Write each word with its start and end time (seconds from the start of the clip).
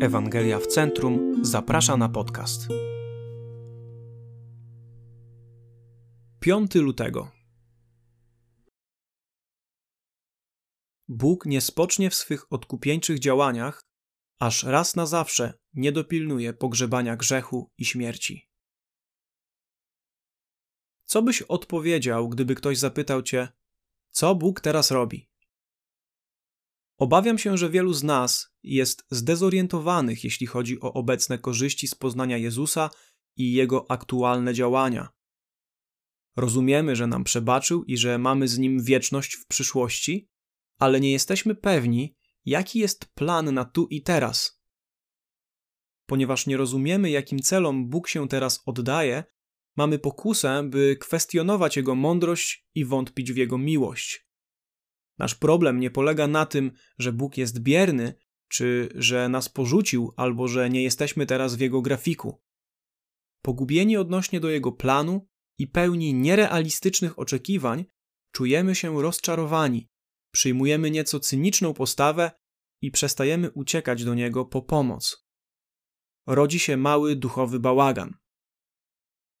Ewangelia 0.00 0.58
w 0.58 0.66
Centrum 0.66 1.44
zaprasza 1.44 1.96
na 1.96 2.08
podcast. 2.08 2.68
5 6.40 6.74
lutego. 6.74 7.30
Bóg 11.08 11.46
nie 11.46 11.60
spocznie 11.60 12.10
w 12.10 12.14
swych 12.14 12.52
odkupieńczych 12.52 13.18
działaniach, 13.18 13.84
aż 14.38 14.64
raz 14.64 14.96
na 14.96 15.06
zawsze 15.06 15.58
nie 15.74 15.92
dopilnuje 15.92 16.52
pogrzebania 16.52 17.16
grzechu 17.16 17.72
i 17.78 17.84
śmierci. 17.84 18.50
Co 21.04 21.22
byś 21.22 21.42
odpowiedział, 21.42 22.28
gdyby 22.28 22.54
ktoś 22.54 22.78
zapytał 22.78 23.22
cię, 23.22 23.48
co 24.10 24.34
Bóg 24.34 24.60
teraz 24.60 24.90
robi? 24.90 25.27
Obawiam 26.98 27.38
się, 27.38 27.58
że 27.58 27.70
wielu 27.70 27.92
z 27.92 28.02
nas 28.02 28.54
jest 28.62 29.06
zdezorientowanych, 29.10 30.24
jeśli 30.24 30.46
chodzi 30.46 30.80
o 30.80 30.92
obecne 30.92 31.38
korzyści 31.38 31.88
z 31.88 31.94
poznania 31.94 32.36
Jezusa 32.36 32.90
i 33.36 33.52
jego 33.52 33.90
aktualne 33.90 34.54
działania. 34.54 35.08
Rozumiemy, 36.36 36.96
że 36.96 37.06
nam 37.06 37.24
przebaczył 37.24 37.84
i 37.84 37.96
że 37.96 38.18
mamy 38.18 38.48
z 38.48 38.58
nim 38.58 38.82
wieczność 38.82 39.34
w 39.34 39.46
przyszłości, 39.46 40.28
ale 40.78 41.00
nie 41.00 41.12
jesteśmy 41.12 41.54
pewni, 41.54 42.16
jaki 42.44 42.78
jest 42.78 43.14
plan 43.14 43.54
na 43.54 43.64
tu 43.64 43.86
i 43.86 44.02
teraz. 44.02 44.62
Ponieważ 46.06 46.46
nie 46.46 46.56
rozumiemy, 46.56 47.10
jakim 47.10 47.38
celom 47.38 47.88
Bóg 47.88 48.08
się 48.08 48.28
teraz 48.28 48.62
oddaje, 48.66 49.24
mamy 49.76 49.98
pokusę, 49.98 50.62
by 50.70 50.96
kwestionować 51.00 51.76
Jego 51.76 51.94
mądrość 51.94 52.66
i 52.74 52.84
wątpić 52.84 53.32
w 53.32 53.36
Jego 53.36 53.58
miłość. 53.58 54.27
Nasz 55.18 55.34
problem 55.34 55.80
nie 55.80 55.90
polega 55.90 56.26
na 56.26 56.46
tym, 56.46 56.72
że 56.98 57.12
Bóg 57.12 57.36
jest 57.36 57.58
bierny, 57.58 58.14
czy 58.48 58.88
że 58.94 59.28
nas 59.28 59.48
porzucił, 59.48 60.12
albo 60.16 60.48
że 60.48 60.70
nie 60.70 60.82
jesteśmy 60.82 61.26
teraz 61.26 61.56
w 61.56 61.60
Jego 61.60 61.82
grafiku. 61.82 62.42
Pogubieni 63.42 63.96
odnośnie 63.96 64.40
do 64.40 64.50
Jego 64.50 64.72
planu 64.72 65.28
i 65.58 65.66
pełni 65.66 66.14
nierealistycznych 66.14 67.18
oczekiwań, 67.18 67.84
czujemy 68.32 68.74
się 68.74 69.02
rozczarowani, 69.02 69.88
przyjmujemy 70.32 70.90
nieco 70.90 71.20
cyniczną 71.20 71.74
postawę 71.74 72.30
i 72.82 72.90
przestajemy 72.90 73.50
uciekać 73.50 74.04
do 74.04 74.14
Niego 74.14 74.44
po 74.44 74.62
pomoc. 74.62 75.28
Rodzi 76.26 76.58
się 76.58 76.76
mały 76.76 77.16
duchowy 77.16 77.60
bałagan. 77.60 78.14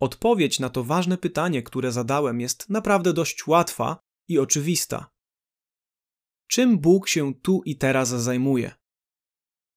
Odpowiedź 0.00 0.60
na 0.60 0.70
to 0.70 0.84
ważne 0.84 1.18
pytanie, 1.18 1.62
które 1.62 1.92
zadałem, 1.92 2.40
jest 2.40 2.70
naprawdę 2.70 3.12
dość 3.12 3.46
łatwa 3.46 3.98
i 4.28 4.38
oczywista. 4.38 5.13
Czym 6.54 6.78
Bóg 6.78 7.08
się 7.08 7.34
tu 7.34 7.62
i 7.64 7.76
teraz 7.76 8.08
zajmuje? 8.08 8.74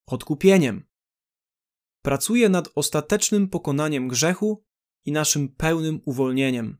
Odkupieniem. 0.08 0.86
Pracuje 2.02 2.50
nad 2.50 2.70
ostatecznym 2.76 3.50
pokonaniem 3.50 4.08
grzechu 4.08 4.66
i 5.06 5.12
naszym 5.12 5.50
pełnym 5.50 6.02
uwolnieniem. 6.06 6.78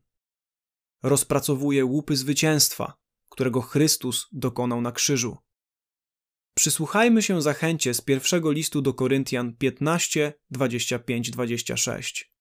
Rozpracowuje 1.02 1.84
łupy 1.84 2.16
zwycięstwa, 2.16 2.98
którego 3.28 3.60
Chrystus 3.60 4.26
dokonał 4.32 4.80
na 4.80 4.92
krzyżu. 4.92 5.36
Przysłuchajmy 6.54 7.22
się 7.22 7.42
zachęcie 7.42 7.94
z 7.94 8.00
pierwszego 8.00 8.52
listu 8.52 8.82
do 8.82 8.94
Koryntian 8.94 9.56
15, 9.56 10.32
25, 10.50 11.30
26. 11.30 12.34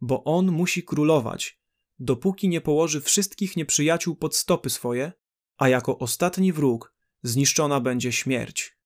Bo 0.00 0.24
on 0.24 0.52
musi 0.52 0.82
królować, 0.82 1.60
dopóki 1.98 2.48
nie 2.48 2.60
położy 2.60 3.00
wszystkich 3.00 3.56
nieprzyjaciół 3.56 4.16
pod 4.16 4.36
stopy 4.36 4.70
swoje, 4.70 5.12
a 5.56 5.68
jako 5.68 5.98
ostatni 5.98 6.52
wróg 6.52 6.94
zniszczona 7.22 7.80
będzie 7.80 8.12
śmierć. 8.12 8.78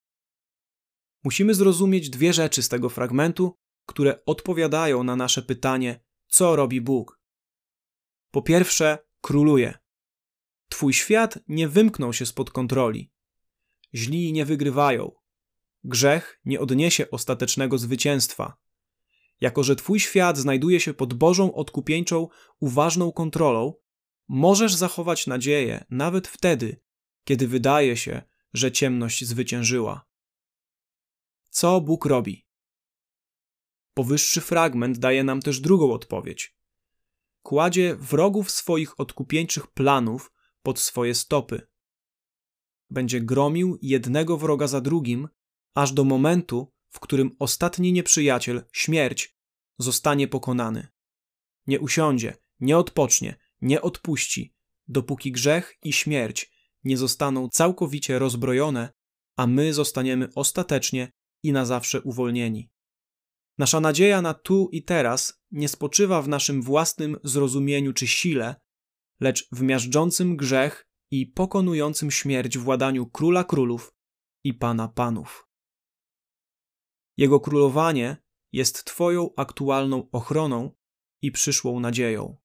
Musimy 1.24 1.54
zrozumieć 1.54 2.10
dwie 2.10 2.32
rzeczy 2.32 2.62
z 2.62 2.68
tego 2.68 2.88
fragmentu, 2.88 3.56
które 3.86 4.24
odpowiadają 4.24 5.02
na 5.02 5.16
nasze 5.16 5.42
pytanie, 5.42 6.00
co 6.26 6.56
robi 6.56 6.80
Bóg. 6.80 7.20
Po 8.30 8.42
pierwsze, 8.42 8.98
króluje. 9.20 9.78
Twój 10.68 10.92
świat 10.92 11.38
nie 11.48 11.68
wymknął 11.68 12.12
się 12.12 12.26
spod 12.26 12.50
kontroli. 12.50 13.12
Źli 13.94 14.32
nie 14.32 14.44
wygrywają. 14.44 15.12
Grzech 15.84 16.40
nie 16.44 16.60
odniesie 16.60 17.10
ostatecznego 17.10 17.78
zwycięstwa. 17.78 18.56
Jako, 19.40 19.64
że 19.64 19.76
Twój 19.76 20.00
świat 20.00 20.38
znajduje 20.38 20.80
się 20.80 20.94
pod 20.94 21.14
Bożą 21.14 21.54
odkupieńczą, 21.54 22.28
uważną 22.60 23.12
kontrolą, 23.12 23.74
możesz 24.28 24.74
zachować 24.74 25.26
nadzieję 25.26 25.84
nawet 25.90 26.28
wtedy, 26.28 26.80
kiedy 27.24 27.48
wydaje 27.48 27.96
się, 27.96 28.22
że 28.52 28.72
ciemność 28.72 29.24
zwyciężyła. 29.24 30.06
Co 31.50 31.80
Bóg 31.80 32.04
robi? 32.04 32.46
Powyższy 33.94 34.40
fragment 34.40 34.98
daje 34.98 35.24
nam 35.24 35.42
też 35.42 35.60
drugą 35.60 35.92
odpowiedź. 35.92 36.56
Kładzie 37.42 37.96
wrogów 37.96 38.50
swoich 38.50 39.00
odkupieńczych 39.00 39.66
planów 39.66 40.32
pod 40.62 40.78
swoje 40.78 41.14
stopy. 41.14 41.66
Będzie 42.90 43.20
gromił 43.20 43.78
jednego 43.82 44.36
wroga 44.36 44.66
za 44.66 44.80
drugim, 44.80 45.28
aż 45.74 45.92
do 45.92 46.04
momentu, 46.04 46.72
w 46.88 47.00
którym 47.00 47.36
ostatni 47.38 47.92
nieprzyjaciel, 47.92 48.64
śmierć, 48.72 49.38
zostanie 49.78 50.28
pokonany. 50.28 50.88
Nie 51.66 51.80
usiądzie, 51.80 52.36
nie 52.60 52.78
odpocznie, 52.78 53.36
nie 53.60 53.82
odpuści, 53.82 54.54
dopóki 54.88 55.32
grzech 55.32 55.78
i 55.82 55.92
śmierć 55.92 56.52
nie 56.84 56.96
zostaną 56.96 57.48
całkowicie 57.48 58.18
rozbrojone, 58.18 58.92
a 59.36 59.46
my 59.46 59.74
zostaniemy 59.74 60.28
ostatecznie 60.34 61.12
i 61.42 61.52
na 61.52 61.64
zawsze 61.64 62.02
uwolnieni. 62.02 62.70
Nasza 63.58 63.80
nadzieja 63.80 64.22
na 64.22 64.34
tu 64.34 64.68
i 64.72 64.82
teraz 64.82 65.42
nie 65.50 65.68
spoczywa 65.68 66.22
w 66.22 66.28
naszym 66.28 66.62
własnym 66.62 67.16
zrozumieniu 67.24 67.92
czy 67.92 68.06
sile, 68.06 68.54
lecz 69.20 69.48
w 69.52 69.62
miażdżącym 69.62 70.36
grzech 70.36 70.88
i 71.10 71.26
pokonującym 71.26 72.10
śmierć 72.10 72.58
władaniu 72.58 73.06
króla 73.06 73.44
królów 73.44 73.94
i 74.44 74.54
pana 74.54 74.88
panów. 74.88 75.48
Jego 77.16 77.40
królowanie 77.40 78.16
jest 78.52 78.84
Twoją 78.84 79.30
aktualną 79.36 80.10
ochroną 80.10 80.70
i 81.22 81.32
przyszłą 81.32 81.80
nadzieją. 81.80 82.36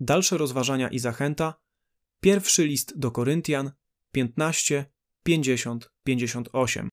Dalsze 0.00 0.38
rozważania 0.38 0.88
i 0.88 0.98
zachęta. 0.98 1.54
Pierwszy 2.22 2.66
list 2.66 2.98
do 2.98 3.10
Koryntian 3.10 3.72
15, 4.14 4.86
50, 5.22 5.90
58. 6.06 6.88